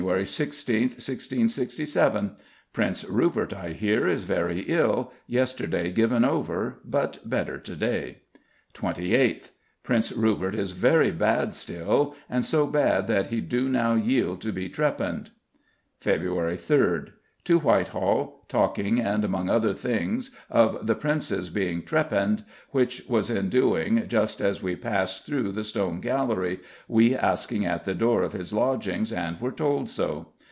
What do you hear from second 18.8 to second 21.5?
and among other things, of the Prince's